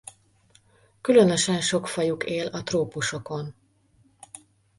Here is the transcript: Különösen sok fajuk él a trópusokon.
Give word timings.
Különösen 1.01 1.61
sok 1.61 1.87
fajuk 1.87 2.23
él 2.25 2.47
a 2.47 2.63
trópusokon. 2.63 3.55